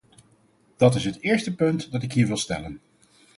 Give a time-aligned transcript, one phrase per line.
[0.77, 2.81] Dat is het eerste punt dat ik hier wil stellen.